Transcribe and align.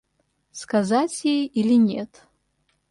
Сказать 0.51 1.23
ей 1.25 1.45
или 1.45 1.75
нет? 1.75 2.25